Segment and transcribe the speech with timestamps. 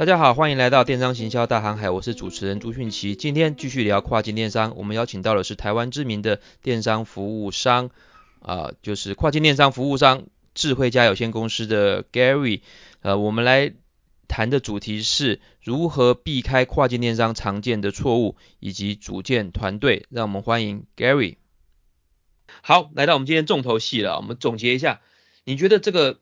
[0.00, 3.14] 大家好，欢迎来到电商行销大航海，我是主持人朱迅奇。
[3.14, 7.90] 今天继续聊跨境电商，我们邀请到的是台湾知名的电商服务商，
[8.40, 10.22] 啊、就是跨境电商服务商
[10.54, 12.62] 智慧家有限公司的 Gary。
[13.02, 13.74] 呃，我们来
[14.26, 20.06] 谈的主题是如何避开跨境电商常见的错误，以及组建团队。
[20.08, 21.36] 让我们欢迎 Gary。
[22.62, 25.02] 好，来到我们今天重头戏了，我们总结一下，
[25.44, 26.20] 你觉得这个？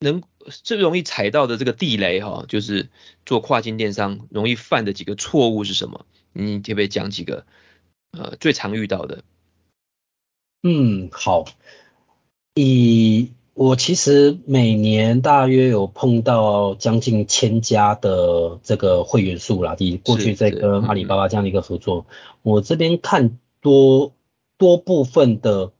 [0.00, 2.90] 能最容易踩到的这个地雷哈，就是
[3.24, 6.04] 做跨境电商容易犯的几个错误是什么？
[6.32, 7.46] 你可不可以讲几个
[8.10, 9.24] 呃最常遇到的？
[10.62, 11.46] 嗯，好，
[12.54, 24.12] 以我其实每年大约有碰到将近千家的这个会员数啦，以过去在跟阿里巴巴这样的一个合作，嗯、我这边看多
[24.58, 25.72] 多部分的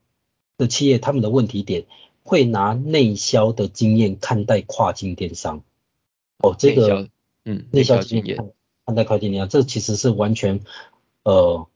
[0.56, 1.84] 的企业他们的问题点。
[2.26, 5.62] 会拿内销的经验看待跨境电商，
[6.38, 7.08] 哦，这个，
[7.44, 8.52] 嗯，内销经验
[8.84, 10.60] 看待跨境电商，这其实是完全，
[11.22, 11.68] 呃，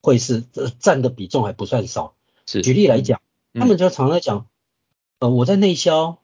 [0.00, 0.44] 会是
[0.78, 2.14] 占的比重还不算少。
[2.46, 3.20] 是，举例来讲，
[3.52, 4.46] 他们就常常在讲，
[5.18, 6.18] 呃，我在内销，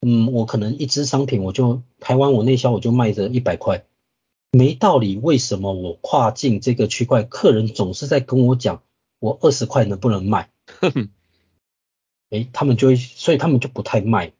[0.00, 3.84] 嗯，我可能一支商品我就台湾我内销我就卖着一百块，
[4.50, 8.82] 没道理，为什么我跨境这个区块，客人总是在跟我讲，
[9.18, 10.48] 我二十块能不能卖？
[12.32, 14.32] 诶，他们就会，所以他们就不太卖。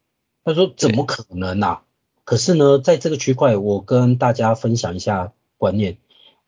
[0.44, 1.82] 他说怎么可能啊？
[2.24, 5.98] 可是呢，在这个区块，我跟大家分享一下观念。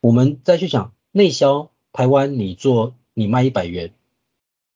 [0.01, 3.93] 我们再去想内销，台湾你做你卖一百元，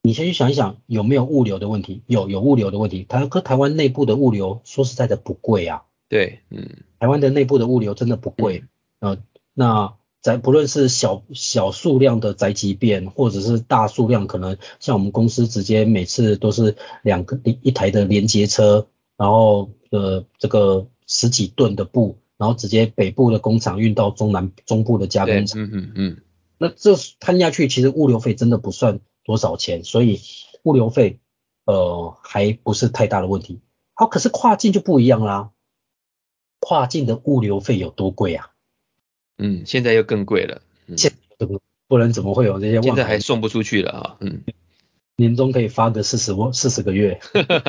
[0.03, 2.03] 你先去想一想有没有物流的问题？
[2.05, 3.03] 有，有物流的问题。
[3.03, 5.83] 台和台湾内部的物流说实在的不贵啊。
[6.07, 8.63] 对，嗯，台湾的内部的物流真的不贵。
[8.99, 9.17] 呃，
[9.53, 9.98] 那。
[10.21, 25.63] 在不论是小小数量的宅急便，或者是大数量，可能像我们公司直接每次都是两个一一台的连接车，然后呃这个十几吨的布，然后直接北部的工厂运到中南中部的加工厂。
[25.63, 26.17] 嗯嗯嗯。
[26.57, 30.19] 那这摊下去，其实物流费真的不算多少钱，所以
[30.63, 31.19] 物流费
[31.63, 33.61] 呃还不是太大的问题。
[33.93, 35.51] 好，可是跨境就不一样啦，
[36.59, 38.51] 跨境的物流费有多贵啊？
[39.39, 40.61] 嗯，现在又更贵了。
[40.87, 41.47] 嗯、现在
[41.87, 42.81] 不然怎么会有这些？
[42.81, 44.17] 现在还送不出去了啊。
[44.19, 44.41] 嗯，
[45.15, 47.19] 年终可以发个四十万四十个月，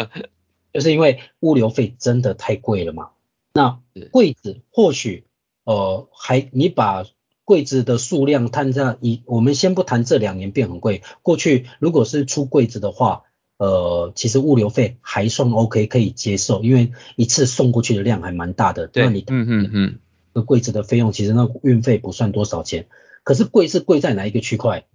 [0.74, 3.10] 就是因为物流费真的太贵了嘛。
[3.54, 3.80] 那
[4.10, 5.24] 柜子或许
[5.64, 7.04] 呃还你把
[7.44, 11.02] 柜子的数量摊在一，我们先不谈这两年变很贵。
[11.22, 13.22] 过去如果是出柜子的话，
[13.56, 18.86] 呃，其实物流费还算 OK 可以接受，因为一次送过去的量还蛮大的。
[18.86, 19.98] 对，那你嗯嗯嗯。
[20.32, 22.88] 个柜子的费用其实那运费不算多少钱，
[23.22, 24.86] 可是贵是贵在哪一个区块？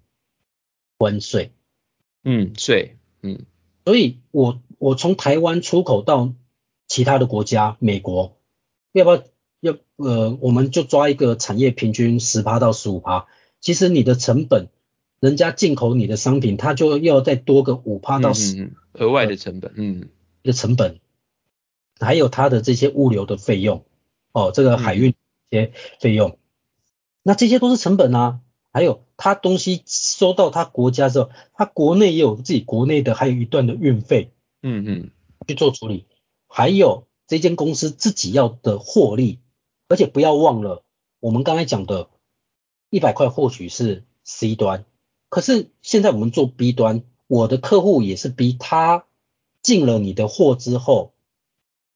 [0.98, 1.52] 关税，
[2.24, 3.46] 嗯，税，嗯，
[3.84, 6.34] 所以我我从台湾出口到
[6.88, 8.38] 其他的国家，美国，
[8.94, 9.24] 要不要
[9.60, 13.28] 要呃，我们就抓一个产业平均十趴到十五趴，
[13.60, 14.70] 其实你的成本，
[15.20, 20.08] 人家进口你的商品，他就要再多个五趴到十，嗯，额外的成本，嗯，
[20.44, 21.02] 的成本，
[22.00, 23.84] 还有他的这些物流的费用，
[24.32, 25.14] 哦，这个海运。
[25.52, 26.38] 嗯些费用，
[27.24, 28.42] 那这些都是成本啊。
[28.72, 35.12] 还有他东西收到他国家之后，他国内也有自己国内的，还有一段的运费，嗯嗯，
[35.48, 36.08] 去做处理。
[36.48, 39.40] 还有这间公司自己要的获利，
[39.88, 40.84] 而且不要忘了，
[41.22, 42.10] 我们刚才讲的，
[42.90, 44.84] 一百块或许是 C 端，
[45.30, 49.06] 可是现在我们做 B 端，我的客户也是 B，他
[49.62, 51.14] 进了你的货之后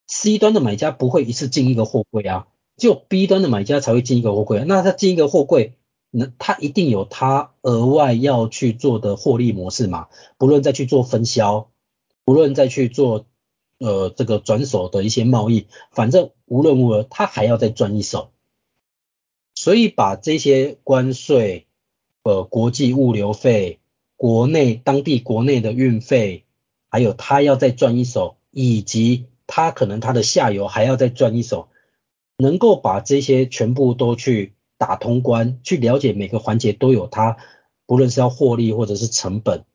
[0.08, 2.48] ，C 端的买家不会一次进一个货柜啊。
[2.80, 5.74] 就 B 端的买家才会进一个货柜，那他进一个货柜，
[6.10, 10.08] 那他一定有他额外要去做的获利模式嘛？
[10.38, 11.70] 不论再去做分销，
[12.26, 13.28] 不论再去做
[13.78, 18.32] 呃这个转手的一些贸易，反正无论如何他还要再赚一手。
[19.54, 21.68] 所以把这些关税、
[22.24, 23.80] 呃国际物流费、
[24.16, 26.46] 国内当地国内的运费，
[26.88, 31.68] 还有他要再赚一手，以及他可能他的下游还要再赚一手。
[32.42, 37.36] 能够把这些全部都去打通关，去了解每个环节都有它，
[37.86, 39.66] 不论是要获利或者是成本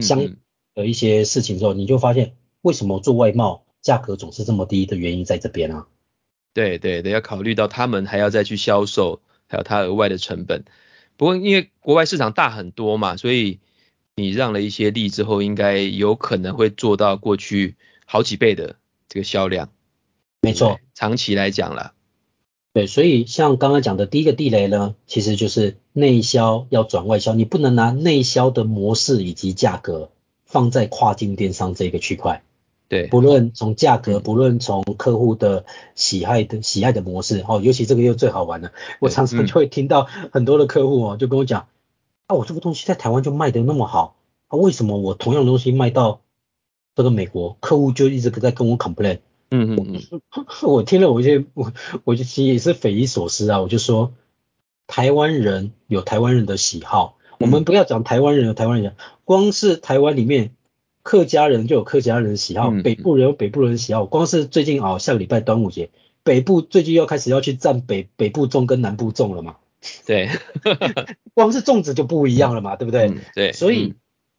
[0.00, 0.36] 相
[0.74, 5.86] 的一些事情之后，嗯嗯，你就发现为什么做外贸价格总是这么低的原因在这边啊。
[6.54, 10.64] 对对对，要考虑到他们还要再去销售，还有他额外的成本。
[11.16, 13.60] 不过因为国外市场大很多嘛，所以
[14.16, 17.76] 你让了一些利之后，应该有可能会做到过去
[18.06, 18.74] 好几倍的
[19.08, 19.70] 这个销量。
[20.40, 21.94] 没错，长期来讲了。
[22.72, 30.10] 对，所以像刚刚讲的第一个地雷呢，其实就是内销要转外销，你不能拿内销的模式以及价格
[30.44, 32.42] 放在跨境电商这个区块。
[32.88, 38.72] 对，不论从价格，嗯、不论从客户的喜爱的喜爱的模式，哦，尤其这个又最好玩了。
[39.00, 41.68] 我常常就会听到很多的客户哦，就跟我讲，
[42.28, 44.16] 啊，我这个东西在台湾就卖得那么好，
[44.46, 46.20] 啊，为什么我同样的东西卖到
[46.94, 49.18] 这个美国，客户就一直在跟我 complain？
[49.50, 50.20] 嗯嗯嗯，
[50.62, 51.72] 我听了我就 我
[52.04, 54.12] 我就其实也是匪夷所思啊，我就说，
[54.86, 60.52] 台湾人有台湾人的喜好，嗯、我们不要讲台湾人有台湾人，光是台湾里面。
[61.04, 64.04] 客家人就有客家人的喜好，北部人有北部人的喜好。
[64.04, 65.88] 光是最近哦，下个礼拜端午节，
[66.22, 69.56] 北部最近要开始要去占北北部粽跟南部粽了嘛？
[70.04, 70.28] 对，
[71.32, 73.08] 光是粽子就不一样了嘛，对不对？
[73.08, 73.94] 嗯、对，所以、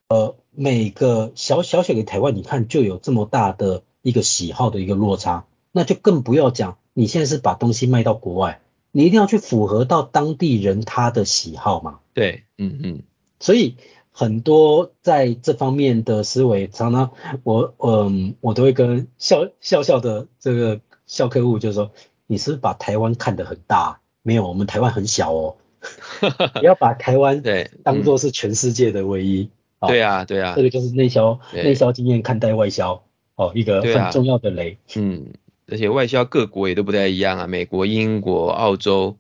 [0.10, 8.62] 嗯、呃，每个小小小的台湾，你看就有这么大的一个喜好的一个落差，那就更不要讲，你现在是把东西卖到国外，
[8.92, 12.00] 你一定要去符合到当地人他的喜好嘛？
[12.14, 13.04] 对，嗯嗯，
[13.40, 13.76] 所以。
[14.12, 17.12] 很多在这方面的思维，常常
[17.44, 21.92] 我嗯，我都会跟笑笑笑的这个笑客户，就是说，
[22.28, 24.02] 你是把台湾看得很大？
[24.22, 25.56] 没有，我们台湾很小哦。
[26.60, 29.50] 不要把台湾对当做是全世界的唯一。
[29.88, 30.54] 对啊，对啊。
[30.54, 33.04] 这个就是内销内销经验看待外销
[33.40, 34.74] 哦，一个很重要的雷。
[34.74, 35.34] 啊、嗯，
[35.68, 39.18] 而且外销各国也都不太一样啊，美国、英国、澳洲，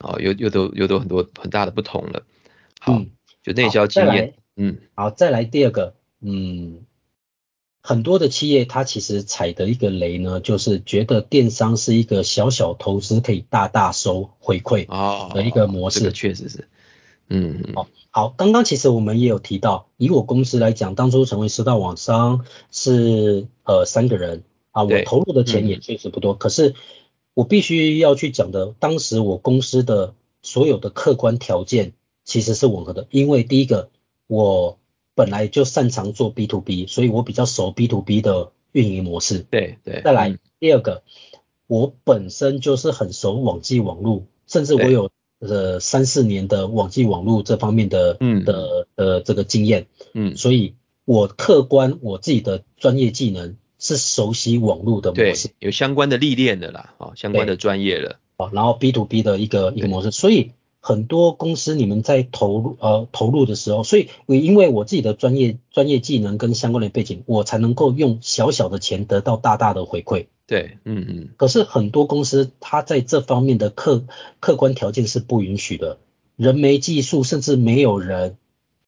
[0.00, 2.22] 哦，又又都又都很多很大的不同了。
[2.80, 2.94] 好。
[2.94, 3.10] 嗯
[3.44, 6.86] 就内销经验，嗯，好，再来第二个，嗯，
[7.82, 14.86] 很多的企业它其实踩的一个雷呢，就是觉得电商是一个小小投资可以大大收回馈
[15.34, 16.68] 的一个模式，这个确实是，
[17.28, 26.74] 嗯，好，好，刚刚其实我们也有提到，以我公司来讲，当初成为十大网商是呃三个人啊，我投入的钱也确实不多，可是
[27.34, 31.92] 我必须要去讲的，当时我公司的所有的客观条件。
[32.26, 33.90] 其实是吻合的，因为第一个，
[34.26, 34.78] 我
[35.14, 39.40] 本来就擅长做 B to B，所以我比较熟 B to B 的运营模式。
[39.40, 40.00] 对对。
[40.02, 41.02] 再来、嗯、第二个，
[41.66, 45.10] 我本身就是很熟网际网络，甚至我有
[45.48, 49.86] 呃三四年的网际网络这方面的嗯的呃这个经验。
[50.12, 50.36] 嗯。
[50.36, 50.74] 所以
[51.04, 58.18] 我客观我自己的专业技能是熟悉网络的模式，有相关的历练的啦，啊，相关的专业了。
[58.36, 60.52] 啊，然后 B to B 的一个一个模式，所以。
[60.86, 70.26] 很多公司你们在投入呃投入的时候，所以因为我自己的专业专业技能跟相关的背景，我才能够用小小的钱得到大大的回馈。
[70.46, 71.28] 对，嗯嗯。
[71.36, 74.04] 可是很多公司它在这方面的客
[74.40, 75.98] 客观条件是不允许的，
[76.36, 78.36] 人没技术，甚至没有人，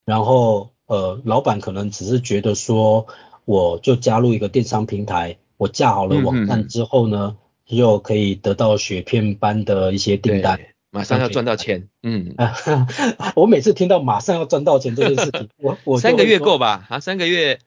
[0.05, 3.07] 然后呃老板可能只是觉得说，
[3.45, 10.61] 我就加入一个电商平台，我架好了网站之后呢，就可以得到雪片般的一些订单。
[10.93, 12.35] 马上要赚到钱，嗯，
[13.37, 16.87] 我每次听到马上要赚到钱这件事情，我 我三个月够吧？
[16.89, 17.59] 啊，三个月，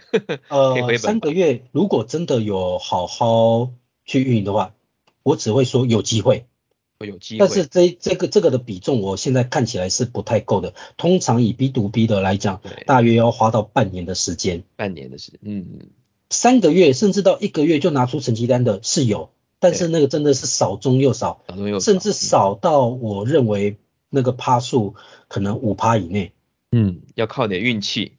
[0.48, 3.72] 呃，三个月如果真的有好好
[4.04, 4.74] 去运营的话，
[5.22, 6.46] 我只会说有机会，
[6.98, 7.38] 有机会。
[7.38, 10.74] 但是这这个这个的比重，我现在看起来是不太够的。
[10.96, 15.90] 通常以 B to B 的来讲，大约要花到半年的时间，半年的时间，嗯，
[16.30, 19.30] 三个月甚至到一个月就拿出成绩单的是有。
[19.58, 23.76] 但是那个真的是少中又少，少中又少，甚至少到我认为
[24.10, 24.96] 那个趴数
[25.28, 26.32] 可能五趴以内。
[26.72, 28.16] 嗯，要靠点运气，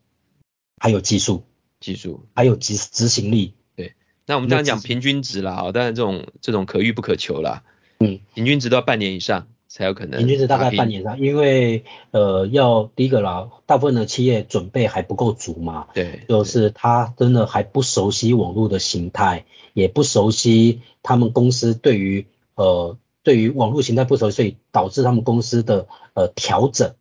[0.77, 1.43] 还有技术，
[1.83, 3.53] 技术，还有执执行力。
[3.75, 3.93] 对，
[4.25, 7.63] 那我们当然讲平均值啦，哦，当然这种这种可遇不可求啦。
[7.99, 9.47] 嗯，平均值都要半年以上。
[9.75, 26.93] 才有可能，平均值大概半年以上，因为呃要第一个啦，大部分的企业准备还不够足嘛，对，就是他真的还不熟悉网络的形态，也不熟悉他们公司对于呃对于网络形态不熟悉，所以导致他们公司的呃调整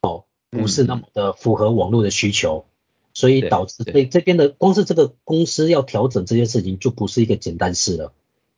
[0.00, 2.74] 哦不是那么的符合网络的需求，嗯、
[3.16, 8.12] 所以导致这这边的光是这个公司要调整这件事情就不是一个简单事了，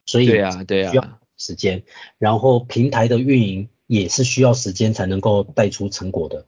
[0.05, 1.21] 所以对啊对啊。
[1.41, 1.85] 时间，
[2.19, 6.47] 然后平台的运营也是需要时间才能够带出成果的，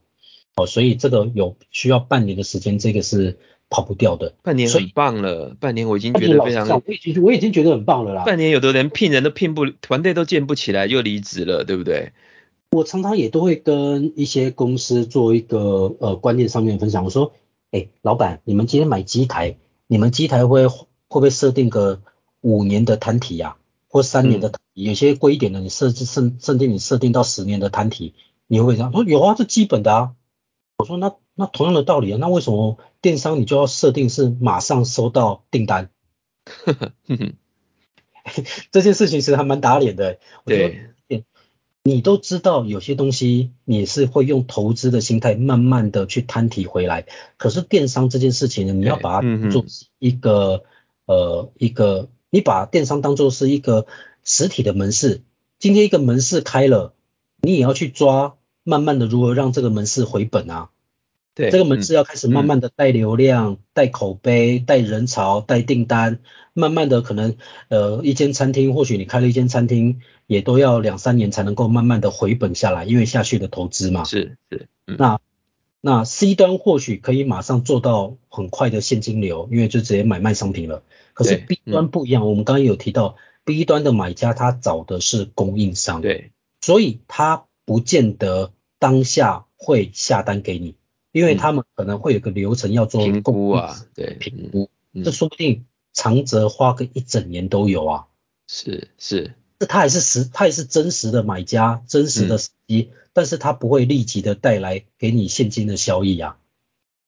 [0.56, 3.38] 哦，所以这个有需要半年的时间，这个是
[3.68, 4.34] 跑不掉的。
[4.42, 8.24] 半年很棒了，半年我已经觉得非常，我已经我已经觉得很棒了啦。
[8.24, 12.10] 半年有的人聘人都聘不，团队都建不起来就离职了，对不对？
[12.72, 17.32] 我常常也都会跟一些公司做一个呃观念上面分享，我说，
[17.70, 22.02] 哎，老板，你们今天买机台，你们机台会会不会设定个
[22.40, 23.56] 五年的摊体呀？
[23.88, 28.14] 或三年的，嗯、有些贵一点的，你设置甚甚至你设定到十年的摊体，
[28.46, 30.12] 你会这样说有啊，这基本的啊。
[30.78, 35.90] 我说那那同样的道理啊，那为什么电商你就要设定是马上收到订单？
[38.70, 40.18] 这件事情其实还蛮打脸的。
[40.44, 40.90] 对，
[41.82, 47.06] 你都知道有些东西你是会用投资的心态慢慢的去摊提回来，
[47.38, 49.64] 可是电商这件事情呢，你要把它做
[49.98, 50.64] 一个、
[51.06, 53.86] 嗯、呃一个，你把电商当做是一个
[54.24, 55.22] 实体的门市，
[55.58, 56.92] 今天一个门市开了，
[57.40, 60.68] 你也要去抓，慢慢的如何让这个门市回本啊。
[61.34, 66.18] 对，这个门市要开始慢慢的带流量、带、嗯、口碑、带人潮、带订单，
[66.54, 67.36] 慢慢的可能
[67.68, 74.04] 呃一间餐厅，或许你开了一间餐厅，也都要两三年才能够慢慢的回本下来，因为下去的投资嘛。
[74.04, 75.20] 是是，嗯、那
[75.80, 80.82] 那 C 端或许可以马上做到很快的现金流，因为就直接买卖商品了。
[81.14, 90.74] 可是 B 端不一样，嗯、我们刚刚有提到 B 端的买家他找的是供应商，对，所以他不见得当下会下单给你。
[91.12, 94.70] 因为他们可能会有个流程要做评估啊，对，评估，
[95.04, 98.06] 这说不定长则花个一整年都有啊。
[98.46, 106.38] 是是，这他也是实，他也是真实的买家，真实的时机，但是他不会立即的带来给你现金的效益啊。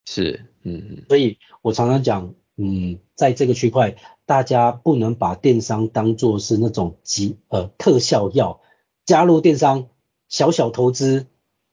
[0.05, 1.05] 是，嗯嗯。
[1.09, 8.61] 所以我常常讲，嗯，在这个区块，大家不能把电商当做是那种急呃特效药，
[9.05, 9.89] 加入电商
[10.29, 11.27] 小小投资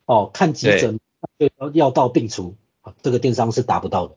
[0.05, 0.99] 哦，看急诊。
[1.39, 2.55] 药药到病除，
[3.01, 4.15] 这个电商是达不到的。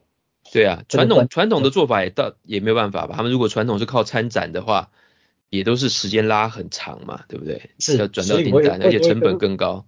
[0.53, 3.15] 对啊，传统传统的做法也到也没有办法吧？
[3.17, 4.91] 他们如果传统是靠参展的话，
[5.49, 7.71] 也都是时间拉很长嘛，对不对？
[7.79, 9.87] 是要转到订单，而且成本更高。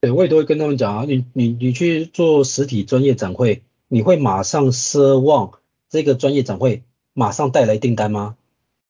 [0.00, 5.58] 对，我也都会跟他们讲啊，你你你去做实体专业展会，你会马上奢望
[5.88, 8.36] 这个专业展会马上带来订单吗？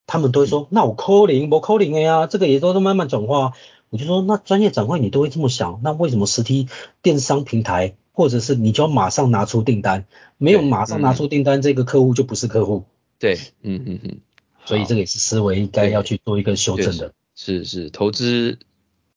[0.07, 3.53] 他们都会说，嗯、那我 calling 我 calling 的呀，这个也都是慢慢转化。
[3.91, 6.69] 我就说，那专业展会你都会这么想，那为什么实体
[7.03, 10.07] 电商平台，或者是你就要马上拿出订单，
[10.39, 12.85] 没有马上拿出订单，嗯、这个客户就不是客户。
[13.19, 14.21] 对，嗯嗯嗯，
[14.65, 17.13] 所以这个也是思维应该要去做一个修正的。
[17.35, 18.61] 是是，投资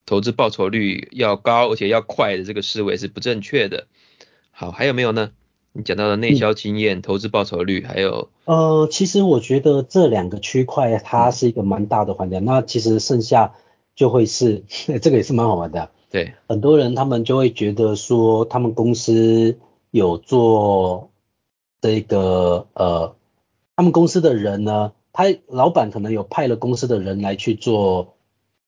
[0.07, 3.85] 投资报酬率要高而且要快的这个思维是不正确的。
[4.49, 5.29] 好，还有没有呢？
[5.71, 13.53] 你讲到的内销经验、嗯、投资报酬率，还有呃，其实我觉得这两个区块它是一个蛮大的环节，嗯、那其实剩下。
[13.95, 14.63] 就会是
[15.01, 19.57] 这个也是蛮好玩的，对，很多人他们就会觉得说，他们公司
[19.91, 21.11] 有做
[21.81, 23.15] 这个呃，
[23.75, 28.15] 他们公司的人呢，他老板可能有派了公司的人来去做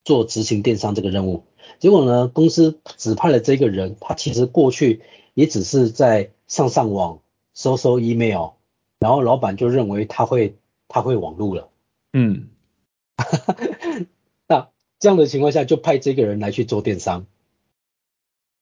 [0.03, 1.43] 做执行电商这个任务，
[1.79, 5.01] 结果呢，公司指派了这个人，他其实过去
[5.33, 7.19] 也只是在上上网、
[7.53, 8.51] 收收 email，
[8.99, 11.69] 然后老板就认为他会他会网路了，
[12.13, 12.49] 嗯。
[15.05, 17.27] 这样的情况下，就派这个人来去做电商，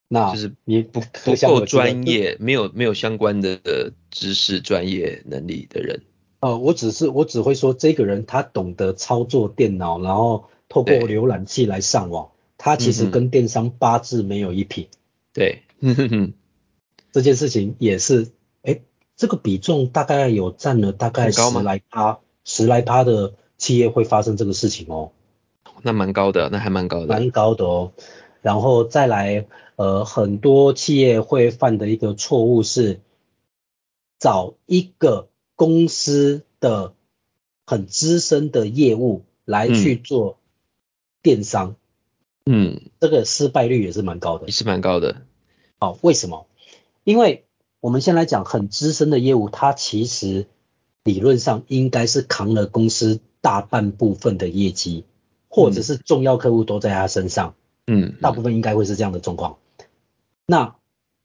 [0.10, 3.62] 那就是你不不够专业，没有没有相关的
[4.12, 6.02] 知识、专业能力的人。
[6.42, 14.90] 呃，我只是我只会说，这个人他懂得操作电脑，然后透过浏览器来上网，他其实跟电商八字没有一撇。
[15.32, 15.64] 对，
[17.14, 18.34] 这件事情也是，
[18.64, 18.82] 哎，
[19.16, 25.14] 这个比重大概有占了大概十来趴，十来趴的企业会发生这个事情哦。
[25.84, 27.92] 那蛮高的，那还蛮高的，蛮高的哦。
[28.42, 33.00] 然后再来，呃，很多企业会犯的一个错误是，
[34.20, 36.94] 找一个公司的
[37.66, 40.38] 很资深的业务来去做
[41.22, 41.76] 电商。
[42.46, 45.22] 嗯，这个失败率也是蛮高的，也是蛮高的。
[45.80, 46.48] 好，为什么？
[47.06, 47.46] 因为
[47.80, 50.48] 我们先来讲很资深的业务，它其实
[51.04, 55.06] 理论上应该是扛了公司大半部分的业绩。
[55.56, 57.54] 或者是重要客户都在他身上，
[57.86, 59.60] 嗯，大部分应该会是这样的状况。
[60.48, 60.76] 那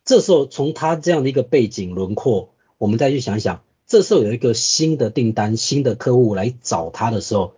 [0.05, 7.55] 这时候从他这样的一个背景轮廓，我们再去想想，这时候有一个新的订单、新的客户来找他的时候，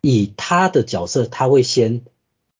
[0.00, 2.02] 以他的角色，他会先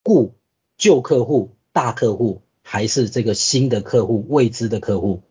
[0.04, 0.35] 顾
[0.78, 5.23] 旧客户、大客户，还是这个新的客户、未知的客户？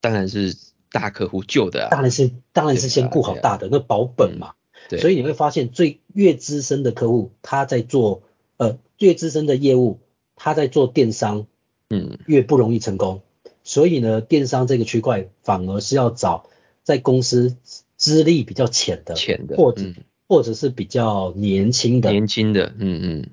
[0.00, 0.56] 当然是
[0.90, 1.88] 大客户，旧的啊。
[1.92, 4.54] 当然是，当然是先顾好大的，那保本嘛。
[4.88, 5.00] 对。
[5.00, 8.22] 所以你会发现，最越资深的客户，他在做
[8.56, 9.98] 呃越资深的业务，
[10.36, 11.46] 他在做电商，
[11.90, 13.22] 嗯，越不容易成功。
[13.44, 16.46] 嗯、所以呢，电商这个区块反而是要找
[16.82, 17.56] 在公司
[17.96, 19.94] 资历比较浅的，浅的，或者、嗯、
[20.28, 23.26] 或者是比较年轻的，年轻的，嗯嗯，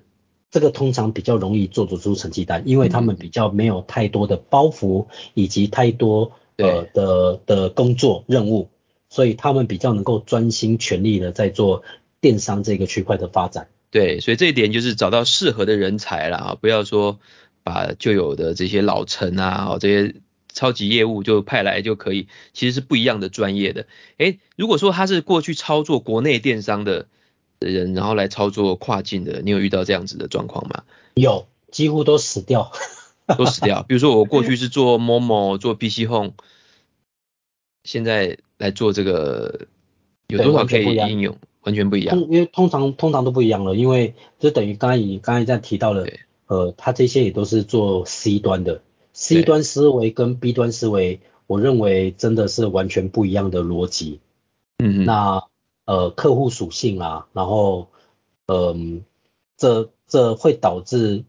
[0.50, 8.70] 这个通常比较容易做得出成绩单，因为他们比较没有太多的包袱，以及太多呃的的工作任务。
[9.12, 11.84] 所以他们比较能够专心全力的在做
[12.20, 13.68] 电商这个区块的发展。
[13.92, 17.20] 对，所以这一点就是找到适合的人才了啊，不要说
[17.62, 20.16] 把旧有的这些老臣啊，这些
[20.54, 23.86] 超级业务就派来就可以，其实是不一样的专业的。
[24.18, 27.08] 诶，如果说他是过去操作国内电商的
[27.60, 30.84] 的人，然后来操作跨境的，你有遇到这样子的状况吗？
[31.16, 32.72] 有，几乎都死掉，
[33.38, 33.84] 都死掉。
[33.84, 36.32] 比如说我过去是做 Momo 做 PC Home，
[37.84, 39.68] 现在来做这个，
[40.28, 41.36] 有多少可以应用？
[41.64, 42.16] 完全不一样。
[42.30, 46.06] 因为通常通常都不一样了，因为就等于刚才你刚才在提到了，
[46.46, 48.82] 呃，它这些也都是做 C 端的
[49.14, 54.20] ，C 端思维跟 B 端思维，我认为真的是完全不一样的逻辑。
[54.78, 55.44] 嗯，那
[55.86, 57.90] 呃客户属性啊，然后
[58.46, 59.02] 嗯、呃，
[59.58, 61.24] 这这会导致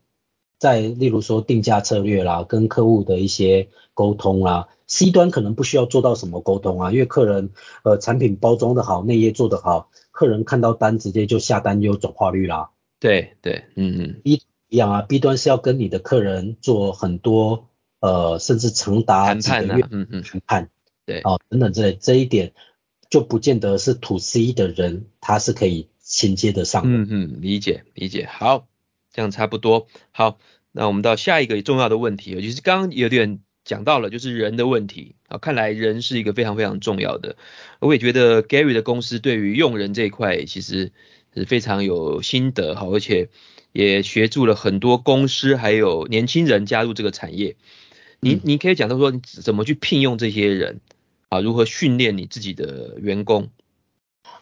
[0.63, 7.51] 在例如说定价策略啦，跟客户的一些沟通啦，C 端可能不需要做到什么沟通啊，因为客人
[7.83, 12.71] 呃产品包装的好，内页做得好，客人看到单直接就下单，有转化率啦。
[13.01, 14.21] 对对，嗯嗯。
[14.23, 17.67] 一一样啊，B 端是要跟你的客人做很多
[17.99, 20.71] 呃甚至长达几个月谈判，
[21.05, 22.53] 对，哦等等之类，这一点。
[23.11, 26.89] 就不见得是 to C 的人，他是可以衔接得上的。
[26.89, 28.25] 嗯嗯，理解理解。
[28.25, 28.67] 好，
[29.13, 29.87] 这样差不多。
[30.11, 30.39] 好，
[30.73, 35.39] 那我们到下一个重要的问题，就是刚刚有点讲到了，就是人的问题啊。
[35.39, 37.37] 看来人是一个非常非常重要的。
[37.81, 40.93] 我也觉得 Gary 的公司对于用人这一块其实
[41.35, 43.29] 是非常有心得哈，而且
[43.73, 47.57] 也协助了很多公司还有年轻人加入这个产业。
[48.21, 50.81] 你你可以讲到说你怎么去聘用这些人？
[51.29, 53.49] 啊，如何训练你自己的员工？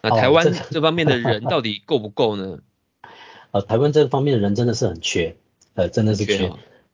[0.03, 2.59] 那台湾这方面的 人到底够不够呢？
[3.53, 5.37] 呃，台湾这方面的人真的是很缺，
[5.75, 6.39] 呃，真的是缺。
[6.39, 6.53] 缺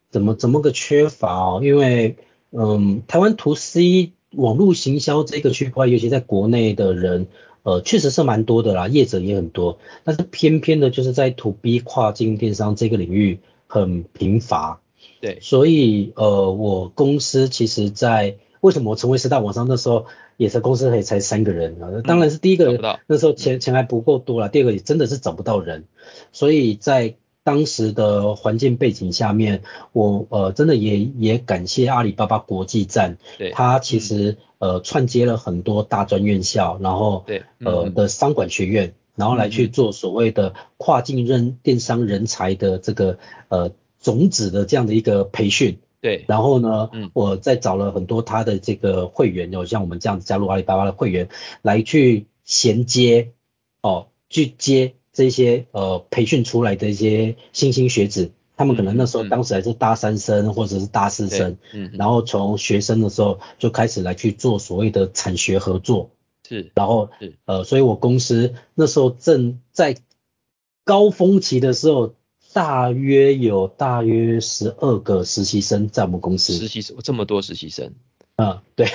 [0.09, 1.61] 怎么怎么个缺乏哦？
[1.63, 2.15] 因为
[2.51, 7.27] 嗯，台湾 to C 网络行销这个区块，尤其在国内的人，
[7.63, 9.79] 呃，确实是蛮多的啦，业者也很多。
[10.03, 14.81] 但是偏偏的就是在 to B 跨境电商这个领域很贫乏。
[15.21, 18.37] 对，所以呃，我公司其实在。
[18.61, 20.05] 为什么我成为十大网商那时候，
[20.37, 22.01] 也是公司才才三个人啊？
[22.03, 24.49] 当然是第一个，那时候钱钱还不够多了。
[24.49, 25.85] 第二个也真的是找不到人，
[26.31, 29.61] 所以在当时的环境背景下面，
[29.93, 37.43] 我呃真的也也感谢阿里巴巴国际站，对，它其实呃串接了很多大专院校，然后对。
[37.59, 43.17] 呃的商管学院，然后来去做所谓的跨境人电商人才的这个
[43.49, 45.79] 呃种子的这样的一个培训。
[45.99, 51.27] 对，然后呢，嗯，我再找了很多他的这个会员，有像我们这样子加入阿里巴巴的会员，
[51.63, 53.31] 来去衔接，
[53.81, 66.11] 哦，去接这些呃培训出来的一些新兴学子，他们可能那时候当时还是大三生或者是大四生，嗯，然后从学生的时候就开始来去做所谓的产学合作，
[66.47, 69.97] 是，然后是呃，所以我公司那时候正在
[70.83, 72.13] 高峰期的时候。
[72.53, 76.53] 大约有大约十二个实习生在我们公司。
[76.53, 77.93] 实习生这么多实习生？
[78.37, 78.87] 嗯，对。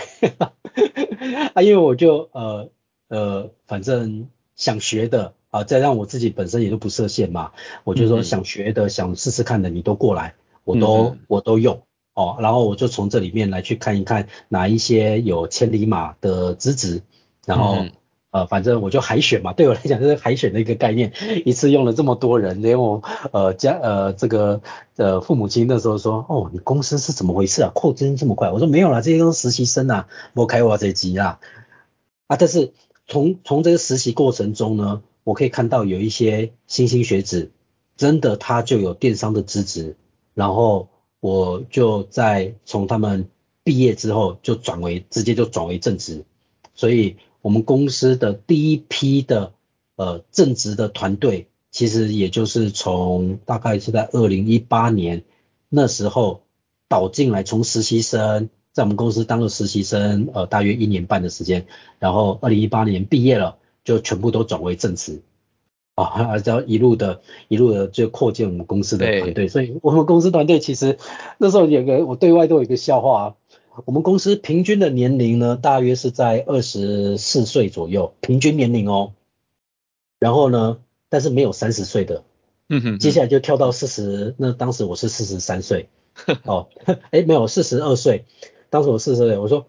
[1.55, 2.71] 啊，因为我就呃
[3.09, 7.53] 呃，反正想学的啊，再让我自己本身也都不设限嘛，
[7.85, 10.35] 我就说想学的、嗯、想试试看的，你都过来，
[10.65, 11.83] 我都、嗯、我都用
[12.15, 12.37] 哦。
[12.41, 17.03] 然后我就从这里面来去看一看哪一些有千里马的资质，
[17.47, 17.77] 然后。
[17.77, 17.93] 嗯
[18.33, 21.13] 呃，反正我就海选嘛， 对我来讲就是海选的一个概念，
[21.45, 24.63] 一次用了这么多人，连我呃家呃这个
[24.97, 28.51] 呃父母亲那时候说，哦，你公司是怎么回事啊，扩增这么快？
[28.51, 31.41] 我说没有啦，这些都是实习生啊，我开我这集啦，
[32.27, 32.73] 啊，但是
[33.07, 37.51] 从从这个实习过程中呢，我可以看到有一些新兴学子，
[37.99, 39.97] 真的他就有电商的资质，
[40.33, 40.89] 然后
[41.21, 43.29] 我就在从他们
[43.63, 46.25] 毕业之后就转为直接就转为正职，
[46.75, 47.19] 所以。
[47.43, 49.53] 我们公司的第一批的
[49.97, 55.25] 呃正职的团队，其实也就是从大概是在二零一八年
[55.69, 56.43] 那时候
[56.89, 61.67] 导进来，从实习生在我们公司当了实习生，呃大约一年半的时间，
[61.99, 65.21] 然后二零一八年毕业了，就全部都转为正职，
[65.95, 70.97] 啊，然后一路的一路的就扩建我们公司的团队，所以我们公司团队其实
[71.39, 73.35] 那时候有个我对外都有一个笑话啊。
[73.87, 79.15] 我们公司平均的年龄呢，大约是在二十四岁左右，平均年龄哦。
[80.19, 82.23] 然后呢，但是没有三十岁的。
[82.69, 82.99] 嗯哼。
[82.99, 85.89] 接下来就跳到四十，那当时我是四十三岁。
[86.45, 86.69] 哦，
[87.11, 88.27] 哎，没有四十二岁，
[88.69, 89.39] 当时我四十岁。
[89.39, 89.67] 我说，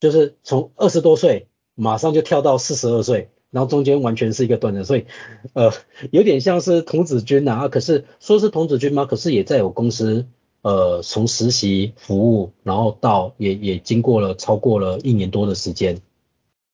[0.00, 5.04] 就是从二十多岁马上就跳到四十二岁，然后中间完全是一个断层，所以
[5.52, 5.70] 呃，
[6.10, 7.68] 有点像是童子军啊。
[7.68, 9.04] 可是说是童子军吗？
[9.04, 10.26] 可是也在我公司。
[10.62, 16.00] 呃，从实习服务，然后到也也经过了超过了一年多的时间，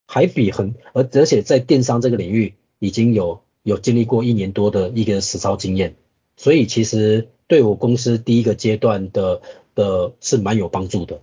[0.07, 5.97] 还比很而而且在电商这个领域已经有有经历过一年多的一个实操经验，
[6.37, 9.43] 所以其实对我公司第一个阶段的
[9.75, 11.21] 的是蛮有帮助的。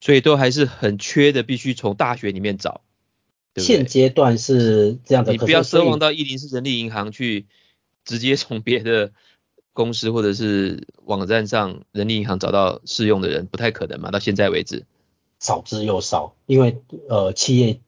[0.00, 2.80] 所以都还是很缺的，必须从大学里面找。
[3.56, 7.46] 现阶段是这样的，你不要奢望到一零四人力银行去
[8.04, 9.12] 直接从别的
[9.72, 14.10] 公司或者是网站上人力银行找到适用的人，不太可能嘛？
[14.10, 14.84] 到现在为止，
[15.38, 17.80] 少之又少，因为呃企业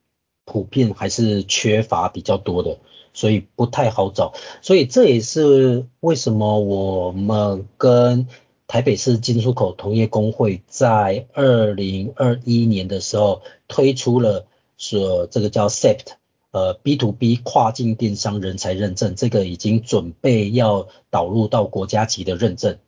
[0.44, 2.78] 普遍还是缺乏比较多的，
[3.12, 4.34] 所以不太好找。
[4.60, 8.26] 所以这也是为什么我们跟
[8.66, 14.46] 台北市进出口同业公会在二零二一年的时候推出了。
[14.78, 16.14] 说这个叫 Sept
[16.52, 22.78] 呃，B to B 跨境电商人才认证，这个已经准备要导入到国家级的认证。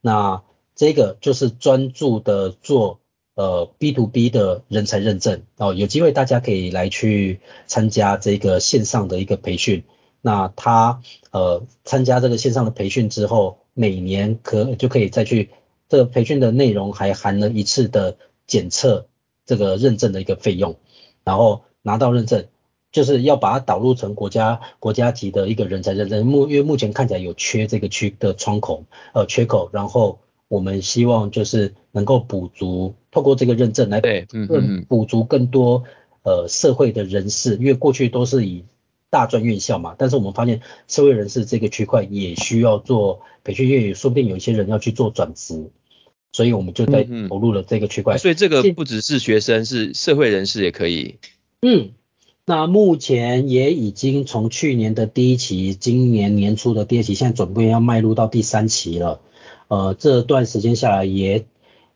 [0.00, 0.42] 那
[0.76, 3.00] 这个就是专注的做
[3.34, 9.84] 呃 B to B 的人才认证哦，有机会大家可以来去参加这个线上的一个培训。
[10.20, 15.50] 那他呃参加这个线上的培训之后，每年可就可以再去
[15.88, 19.06] 这个培训的内容还含了一次的检测
[19.46, 20.76] 这个认证的一个费用。
[21.24, 22.46] 然后拿到认证，
[22.92, 26.26] 就是要把它导入成国家国家级的一个人才认证。
[26.26, 35.84] 目因为目前看起来有缺这个区的窗口呃缺口，然后我们希望就是能够补足，透过这个认证来对嗯嗯补足更多
[36.22, 38.64] 呃社会的人士，因为过去都是以
[39.10, 45.70] 大专院校嘛，但是我们发现社会人士这个区块也需要做培训，因为说不定有一些人要去做转职。
[46.30, 51.16] 所以我们就在投入了这个区块，所以这个不只是学生，是社会人士也可以。
[51.62, 51.92] 嗯，
[52.48, 59.20] 那目前也已经从去年的第一期，今年年初的第二期，现在准备要迈入到第三期了。
[59.68, 61.44] 呃，这段时间下来也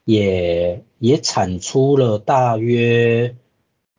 [0.04, 3.34] 也也产出了大约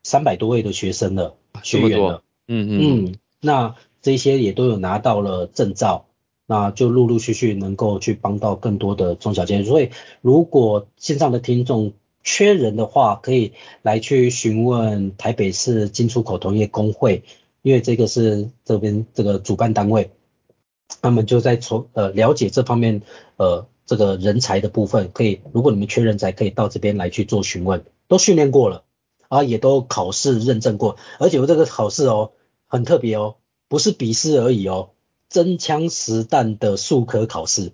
[0.04, 2.22] 三百多位的学生了，学员了。
[2.46, 6.06] 嗯嗯嗯，那这些也都有拿到了证照。
[6.46, 9.90] 那就陆陆续续能够去帮到更多的中小企业，所以
[10.20, 17.22] 如果线上的听众缺人的话，可以来去询问台北市进出口同业工会，
[17.62, 20.10] 因为这个是这边这个主办单位，
[21.02, 23.02] 他们就在从呃了解这方面
[23.36, 28.84] 呃这个人才的部分，可以如果你们缺人才，可以到这边来去做询问，都训练过了
[29.28, 32.32] 啊，也都考试认证过，而且我这个考试哦
[32.66, 33.36] 很特别哦，
[33.68, 34.90] 不是笔试而已哦。
[35.28, 37.72] 真枪实弹的术科考试，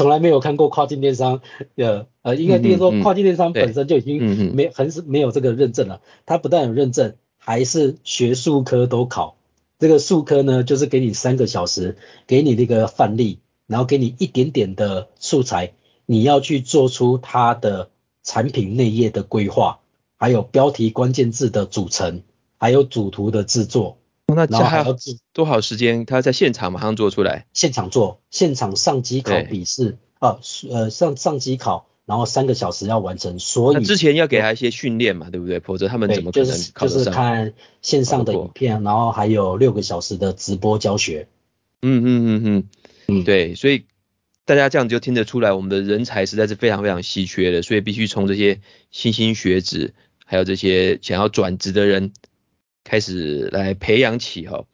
[0.00, 1.42] 从来没有看过跨境电商，
[1.74, 6.00] 呃呃，应该听说跨境电商本身就已经没很是没有这个认证了。
[6.24, 9.36] 它不但有认证，还是学术科都考。
[9.78, 15.74] 这个术科呢，就是给你三个小时，给你那个范例，然后给你一点点的素材，
[16.06, 17.90] 你要去做出它的
[18.22, 19.80] 产品内页的规划，
[20.16, 22.22] 还有标题关键字的组成，
[22.56, 23.98] 还有主图的制作。
[24.34, 24.96] 那这还要
[25.32, 26.06] 多少时间？
[26.06, 27.46] 他在现场马上做出来？
[27.52, 30.38] 现场做，现场上机考笔试啊，
[30.70, 33.38] 呃上上机考，然后三个小时要完成。
[33.38, 35.60] 所以之前要给他一些训练嘛，对不对？
[35.60, 36.98] 否则他们怎么可能考得上？
[36.98, 41.28] 就是看线上的影片，然后还有六个小时的直播教学。
[41.82, 42.64] 嗯嗯嗯嗯
[43.08, 43.84] 嗯，对，所以
[44.44, 52.12] 大家这样就听得出来，我们的人才实在是非常非常稀缺的，所以必须从这些新兴学子，还有这些想要转职的人。
[52.90, 54.64] 开始来培养起哈，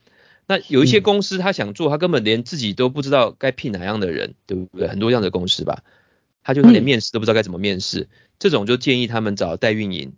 [0.47, 4.89] 那有一些公司他想做，他根本连自己都不知道该聘哪样的人，对不对？
[4.89, 5.83] 很多这样的公司吧，
[6.43, 10.15] 他就连面试都不知道该怎么面试，这种就建议他们找代运营。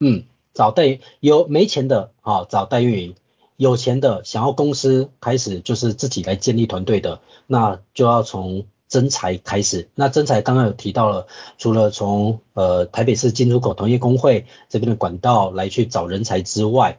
[0.00, 3.12] 嗯，找代有没钱的啊，找代运营；
[3.58, 9.90] 有钱的想要公司开始就是自己来建立团队的，那就要从征才开始。
[9.94, 11.26] 那征才刚刚有提到了，
[11.58, 16.98] 除了从呃台北市进出口同业公会这边的管道来去找人才之外，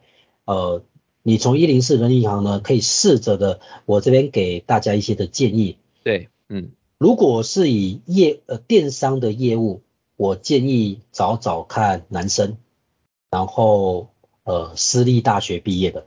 [0.52, 0.84] 呃，
[1.24, 5.78] 你从一零四人力银行呢，可以试着的，我这边给大家一些的建议。
[6.04, 9.82] 对，嗯，如果是以业呃电商的业务，
[10.18, 12.58] 我建议找找看男生，
[13.30, 14.10] 然后
[14.44, 16.06] 呃私立大学毕业的。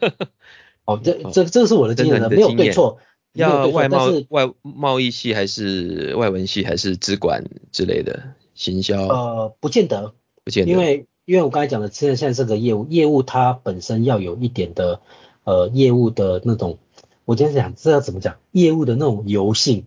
[0.86, 3.00] 哦，这这这是我的经验的，没有对错。
[3.34, 9.06] 要外贸外贸易系还是外文系还是资管之类的行销？
[9.08, 11.06] 呃，不见得，不见得，因为。
[11.28, 15.02] 因为我刚才讲的，现在现在这个业务，业务它本身要有一点的，
[15.44, 16.78] 呃，业务的那种，
[17.26, 19.84] 我今天想这要怎么讲，业务的那种油性，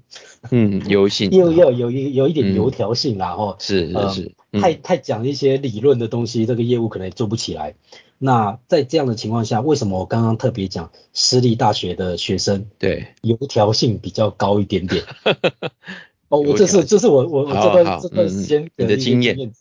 [0.51, 7.73] 嗯，油性， 业务要有一有一点油条性啦，哦、嗯，是是是，呃、太太讲一些理论的东西，这个业务可能也做不起来。
[8.19, 15.04] 那在这样的情况下，为什么我刚刚特别讲私立大学的学生，对，油条性比较高一点点？
[16.30, 19.51] 哦，我这是这是我我我这段这段时间的经验。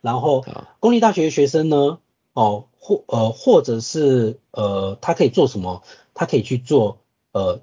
[0.00, 0.44] 然后，
[0.80, 1.98] 公立大学的学生呢，
[2.32, 5.82] 哦，或呃，或者是呃，他可以做什么？
[6.14, 6.98] 他可以去做
[7.32, 7.60] 呃，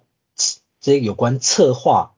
[0.80, 2.14] 这有关策划、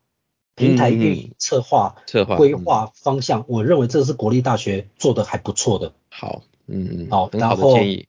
[0.56, 3.46] 平台运营、策划、策划规划方向。
[3.48, 5.94] 我认为这是国立大学做的还不错的。
[6.10, 8.08] 好，嗯嗯，好，很好的建议。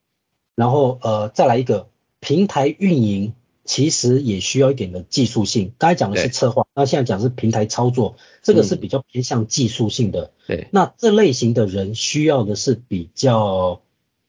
[0.56, 3.34] 然后呃，再来一个平台运营，
[3.70, 5.74] 其实也需要一点的技术性。
[5.78, 10.32] 刚才讲的是策划，那现在讲的是平台操作，这个是比较偏向技术性的。
[10.48, 13.80] 对，那这类型的人需要的是比较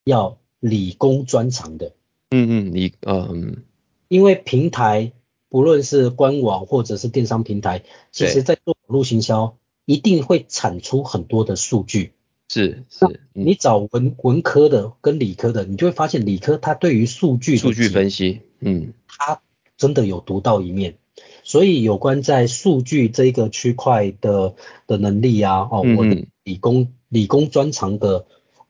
[0.03, 1.93] 要理工专长的。
[2.29, 3.63] 嗯嗯，理嗯，
[4.09, 5.11] 因为平台
[5.49, 12.13] 不论是官网或者是电商平台，其实在做网络行销，一定会产出很多的数据。
[12.53, 19.41] 是是，你找文文科的跟理科的，你就会发现理科它对于数据数据分析，嗯，它
[19.77, 20.97] 真的有独到一面。
[21.43, 28.25] 所以有关在数据这一个区块的的能力啊，哦，我的理工理工专长的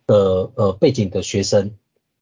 [0.06, 1.72] 的呃背景的学生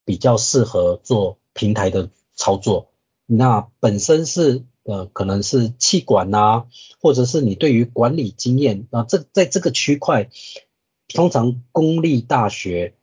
[0.06, 2.91] 比较适合做平台的操作。
[3.26, 6.67] 那本身是呃可能是气管啊，
[7.02, 10.30] 或者是你对于管理经验啊，这在这个区块。
[11.10, 12.93] 通常公立大学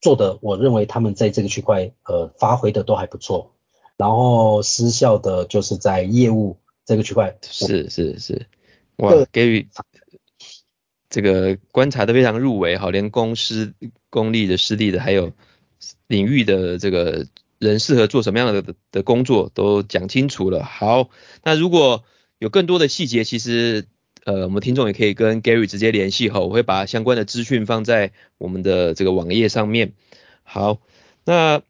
[0.00, 3.54] 做的，我认为他们在这个区块呃发挥的都还不错。
[3.96, 8.46] 然后私校的就是在业务这个区块，是是是，
[8.96, 9.68] 哇，给予
[11.08, 13.74] 这个观察的非常入围哈，连公司
[14.10, 15.32] 公立的、私立的，还有
[16.06, 17.26] 领域的这个
[17.58, 20.62] 人适合做什么样的的工作都讲清楚了。
[20.62, 21.08] 好，
[21.42, 22.04] 那如果
[22.38, 23.86] 有更多的细节，其实。
[24.28, 29.94] 呃，我们听众也可以跟 Gary 直接联系哈，我会把相关的资讯放在我们的这个网页上面。
[30.42, 30.82] 好，
[31.24, 31.62] 那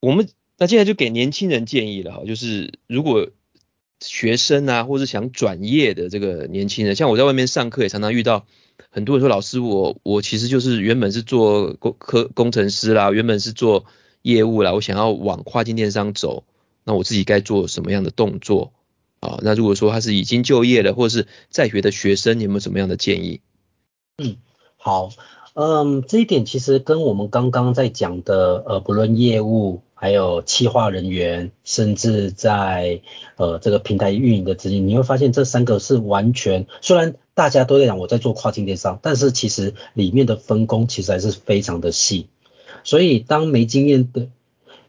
[0.00, 3.30] 我们那接下来就给年轻人建议了哈，就是如果
[3.98, 8.44] 学生啊，或是想转业的这个年轻人，像我在外面上课也常常遇到
[8.90, 13.86] 很多人说，老师我我其实就是原本是做工科工程师啦，原本是做
[14.20, 16.44] 业务啦，我想要往跨境电商走，
[16.84, 18.74] 那我自己该做什么样的动作？
[19.20, 23.42] 啊，那如果说他是已经就业了，或是在学的学生，你有没有什么样的建议？
[24.16, 24.36] 嗯，
[24.78, 25.10] 好，
[25.52, 33.02] 嗯，这一点其实跟我们刚刚在讲的，呃，不论业务，还有企划人员，甚至在
[33.36, 42.28] 呃这个平台运营的资金，你会发现这三个是完全，虽然大家都在讲我在做跨境电商，但是其实里面的分工其实还是非常的细。
[42.84, 44.28] 所以当没经验的，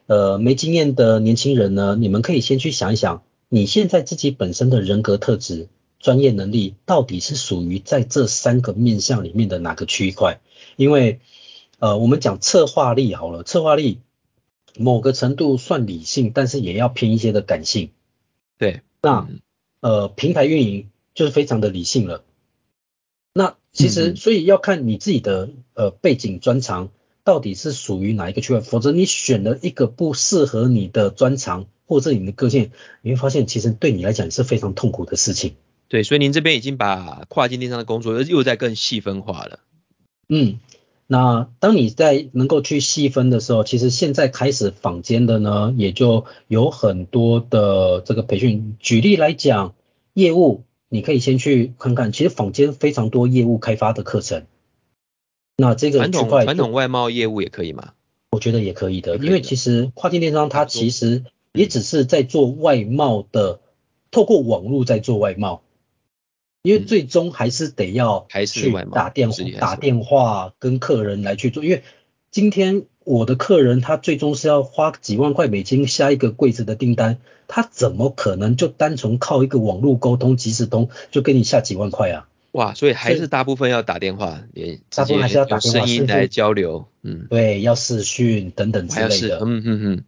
[0.05, 3.23] 呃，没经验的年轻人呢，你们可以先去想一想。
[3.53, 5.67] 你现在自己本身的人格特质、
[5.99, 10.39] 专业能力，到底是属于在这三个面向里面的哪个区块？
[10.77, 11.19] 因为，
[11.79, 13.99] 呃，我们讲策划力好了，策划力
[14.77, 17.89] 某个程度算理性，但是也要偏一些的感性。
[18.57, 19.27] 对，那
[19.81, 22.23] 呃，平台运营就是非常的理性了。
[23.33, 26.89] 那其实，所以要看你自己的呃背景专长
[27.25, 31.65] 到底是属于哪一个区块，否则你选了一个不适合你的专长。
[31.91, 35.55] 或者你的个性，你会发现其实对你来讲是非常痛苦的事情。
[35.89, 39.59] 对，所以您这边已经把跨境电商的工作又在更细分化了。
[40.29, 40.59] 嗯，
[41.05, 48.77] 那当你在能够去细分的时候，其实现在开始坊间的呢，也就有很多的这个培训。
[48.79, 49.75] 举例来讲，
[50.13, 54.45] 业务你可以先去看看，其实坊间非常多业务开发的课程。
[55.57, 57.91] 那这个传统传统外贸业务也可以吗？
[58.29, 61.25] 我觉得也可以的，因为其实跨境电商它其实。
[61.53, 63.59] 也只是在做外贸的，
[64.09, 65.61] 透过网络在做外贸，
[66.63, 71.83] 因为最终还是得要去打电话打电话跟客人来去做，因为
[72.29, 82.27] 今天我的客人他最终是要花几万块美金下一个柜子的订单，他怎么可能就单纯靠一个网络沟通即时通就给你下几万块啊？
[82.51, 90.03] 哇，所以还是大部分要打电话，也大部分还是要打电话，声音来交流，嗯，对，要视讯等等之类的，嗯嗯嗯。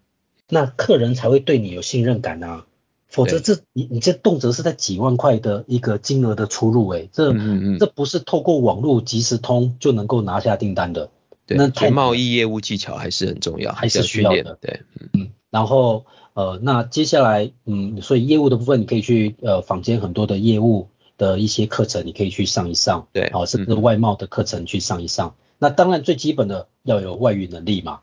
[0.54, 2.66] 那客人才会对你有信任感啊，
[3.08, 11.10] 否则这你你这动辄是在几万块的一个金额的出入，欸，诶，这嗯嗯这不是透过网络即时通就能够拿下订单的。
[11.46, 14.58] 对，那贸易业务技巧还是很重要，还是需要的。
[14.62, 14.82] 对，
[15.14, 20.88] 嗯，然后呃，那接下来嗯，所以业务的部分你可以去呃坊间很多的业务
[21.18, 23.08] 的一些课程，你可以去上一上。
[23.12, 25.30] 对，好，甚至外贸的课程去上一上。
[25.30, 28.00] 嗯、那当然最基本的要有外语能力嘛。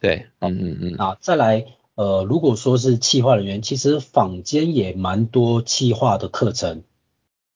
[0.00, 0.94] 对，嗯嗯嗯。
[0.96, 1.66] 啊，再来。
[1.94, 6.82] 呃，如果说是企划人员，其实坊间也蛮多企划的课程。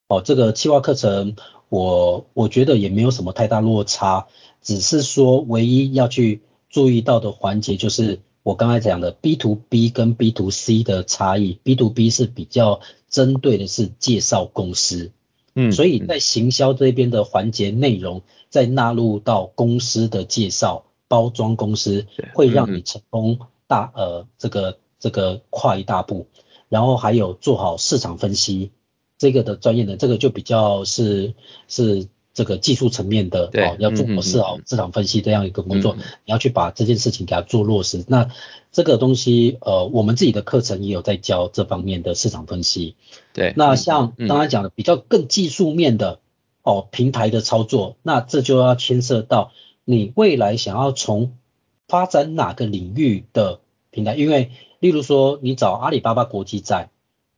[0.06, 1.36] 哦，这个企划课程
[1.68, 4.26] 我我觉得也没有什么太大落差，
[4.62, 11.58] 只是说唯一要去注意到的环节就是我刚才讲的 B to B 跟 B to C 的差异。
[11.62, 15.10] B to B 是比较针对的是介绍公司，
[15.54, 23.40] 嗯，所以在行销这边的环节内容，再纳入到公司的介绍、包装公司，会让你成功。
[23.68, 26.26] 大呃，这个这个跨一大步，
[26.68, 28.72] 然后还有做好市场分析
[29.18, 31.34] 这个的专业的，这个就比较是
[31.68, 38.04] 是这个技术层面的哦，要做好市好市场分析这样一个工作，嗯、你要去把这件事情给它做落实。
[38.08, 38.28] 那
[38.70, 42.96] 这个东西呃，我们自己的课程也有在教这方面的市场分析。
[43.32, 46.20] 对，那像刚才讲的比较更技术面的
[46.62, 49.52] 哦，平台的操作，那这就要牵涉到
[49.84, 51.32] 你未来想要从
[51.88, 56.90] 发展哪个领域的平台，因为例如说你找阿里巴巴国际站。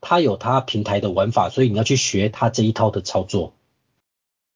[0.02, 3.52] 它有它平台的玩法，所以你要去学它这一套的操作，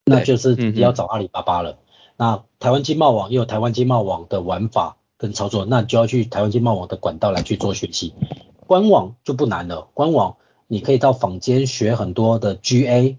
[0.03, 1.73] 那就是要找阿里巴巴了。
[1.73, 1.77] 嗯、
[2.17, 8.15] 那台湾经贸网也有台湾经贸网的玩法跟操作，那你就要去台湾经贸网的管道来去做学习。
[8.65, 13.17] 官网就不难了，官网你可以到坊间学很多的 GA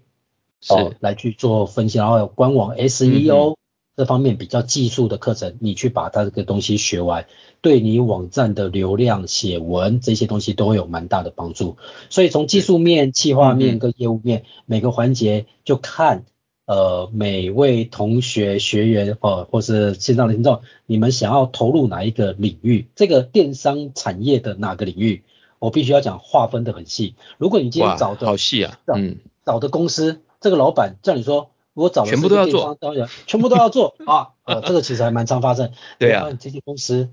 [0.67, 3.53] 哦来去做分析，然后有官网 SEO。
[3.53, 3.57] 嗯
[3.97, 7.25] 这方面比较技术的课程，你去把它这个东西学完，
[7.61, 11.77] 对你网站的流量、写文这些东西都会有蛮大的帮助。
[12.11, 16.25] 所以从技术面、企划面跟业务面、嗯、每个环节，就看
[16.67, 22.87] 呃每位同学学员哦，或是线上的听众，你们想要投入哪一个领域？
[22.93, 25.23] 这个电商产业的哪个领域？
[25.57, 27.15] 我必须要讲划分得很细。
[27.39, 31.49] 如果你今天找的好细啊，嗯，找的公司，这个老板叫你说。
[31.77, 35.71] 我找的全部都要做，当然全部都要做 啊，呃，这个其实还蛮常发生。
[35.99, 37.09] 对啊，这些公司，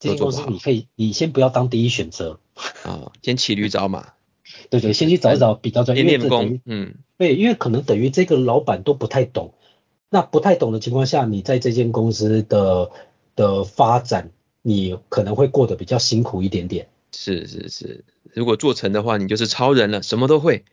[0.00, 2.40] 这些公司你可以，你先不要当第一选择
[2.82, 4.14] 啊，先骑驴找马。
[4.68, 6.08] 对对，先去找一找比较专业的。
[6.08, 9.54] 练功，嗯，对，因为可能等于这个老板都不太懂，
[10.10, 12.90] 那不太懂的情况下，你在这间公司的
[13.36, 16.88] 的发展，你可能会过得比较辛苦一点点。
[17.12, 20.64] 是是是，如果做成的话，你就是超人了，什么都会。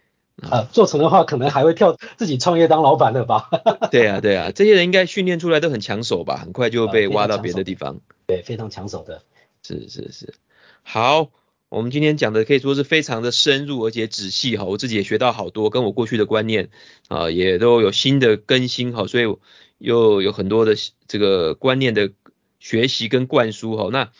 [0.42, 3.50] 啊，做成的话，可能还会跳自己创业当老板的吧？
[3.92, 6.38] 对啊，对啊，这些人应该训练出来都很抢手吧？
[6.38, 8.02] 很快就被挖到别的地方。
[8.28, 9.22] 对，非常抢手的。
[9.64, 10.34] 是是是。
[10.84, 11.30] 好，
[11.70, 16.70] 我们今天讲的可以说是非常的深入而且仔细哈，我自己也学到好多，跟我过去的观念
[17.08, 19.36] 啊也都有新的更新哈，所以
[19.78, 20.76] 又有很多的
[21.08, 22.12] 这个观念的
[22.60, 23.90] 学习跟灌输哈。
[23.92, 24.12] 那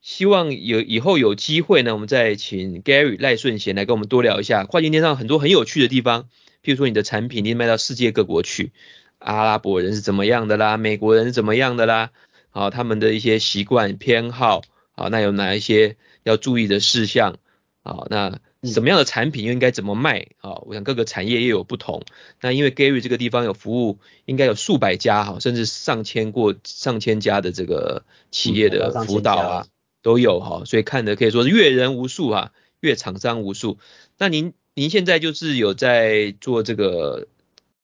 [0.00, 6.28] 希望有以后有机会呢，我们再请 Gary 赖顺贤来跟我们多聊一下跨境电商很多很有趣的地方，
[6.62, 8.72] 譬如说你的产品你卖到世界各国去，
[9.18, 12.10] 阿拉伯人是怎么样的啦，美国人是怎么样的啦，
[12.50, 17.36] 好，他们的一些习惯偏好，好，那有哪一些要注意的事项，
[17.82, 22.04] 好，那什么样的产品又应该怎么卖，好，我想各个产业也有不同，
[22.40, 29.66] 那因为 Gary 这个地方有服务，应该有数百家哈，甚至上千过上千家的这个企业的辅导啊。
[30.02, 33.78] 都有哈，所以看的可以说是阅人无数啊，阅厂商无数。
[34.16, 37.28] 那您您现在就是有在做这个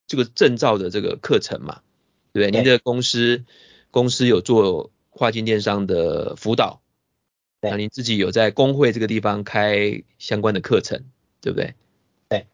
[0.06, 1.80] 这个证照的这个课程嘛？
[2.32, 2.60] 对不对？
[2.60, 3.44] 您的公司
[3.90, 6.80] 公司有做跨境电商的辅导，
[7.60, 11.04] 那您自己有在工会这个地方开相关的课程，
[11.40, 11.74] 对不对？
[12.28, 12.46] 对。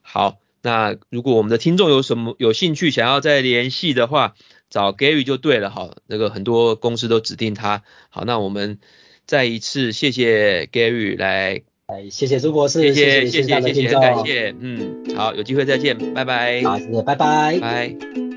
[0.00, 4.34] 好，那如果我们的听众有什么有兴趣想要再联系的话，
[4.70, 8.78] 找 Gary 就对了，好，那个很多公司都指定他，好，那我们
[9.26, 18.29] 再一次谢谢 Gary 来，来，谢谢朱博士，谢谢谢谢谢谢，感谢，嗯，好，有机会再见，拜拜，好，谢谢，拜拜，拜。